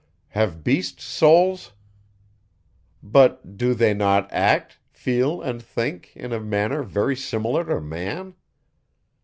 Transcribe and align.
Have 0.29 0.63
beasts 0.63 1.03
souls? 1.03 1.73
But, 3.03 3.55
do 3.55 3.75
they 3.75 3.93
not 3.93 4.33
act, 4.33 4.79
feel, 4.89 5.43
and 5.43 5.61
think, 5.61 6.11
in 6.15 6.33
a 6.33 6.39
manner 6.39 6.81
very 6.81 7.15
similar 7.15 7.63
to 7.65 7.79
man? 7.79 8.33